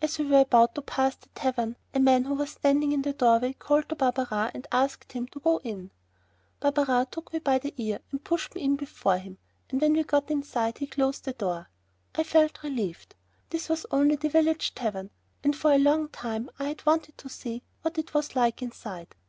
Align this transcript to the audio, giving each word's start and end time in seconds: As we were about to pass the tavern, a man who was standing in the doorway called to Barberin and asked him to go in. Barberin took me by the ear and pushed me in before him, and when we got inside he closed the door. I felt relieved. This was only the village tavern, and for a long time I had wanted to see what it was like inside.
As 0.00 0.18
we 0.18 0.24
were 0.24 0.40
about 0.40 0.74
to 0.74 0.82
pass 0.82 1.14
the 1.14 1.28
tavern, 1.36 1.76
a 1.94 2.00
man 2.00 2.24
who 2.24 2.34
was 2.34 2.50
standing 2.50 2.90
in 2.90 3.02
the 3.02 3.12
doorway 3.12 3.52
called 3.52 3.88
to 3.90 3.94
Barberin 3.94 4.50
and 4.54 4.66
asked 4.72 5.12
him 5.12 5.28
to 5.28 5.38
go 5.38 5.58
in. 5.62 5.92
Barberin 6.58 7.06
took 7.12 7.32
me 7.32 7.38
by 7.38 7.60
the 7.60 7.72
ear 7.76 8.00
and 8.10 8.24
pushed 8.24 8.56
me 8.56 8.62
in 8.62 8.74
before 8.74 9.18
him, 9.18 9.38
and 9.70 9.80
when 9.80 9.92
we 9.92 10.02
got 10.02 10.32
inside 10.32 10.78
he 10.78 10.88
closed 10.88 11.26
the 11.26 11.32
door. 11.32 11.68
I 12.16 12.24
felt 12.24 12.64
relieved. 12.64 13.14
This 13.50 13.68
was 13.68 13.86
only 13.92 14.16
the 14.16 14.28
village 14.30 14.74
tavern, 14.74 15.10
and 15.44 15.54
for 15.54 15.72
a 15.72 15.78
long 15.78 16.08
time 16.08 16.50
I 16.58 16.64
had 16.64 16.84
wanted 16.84 17.16
to 17.18 17.28
see 17.28 17.62
what 17.82 17.98
it 17.98 18.14
was 18.14 18.34
like 18.34 18.62
inside. 18.62 19.14